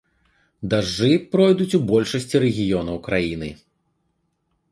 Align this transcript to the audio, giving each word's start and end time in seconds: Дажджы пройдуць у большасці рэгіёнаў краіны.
Дажджы 0.71 1.09
пройдуць 1.33 1.75
у 1.77 1.81
большасці 1.91 2.41
рэгіёнаў 2.45 2.97
краіны. 3.09 3.49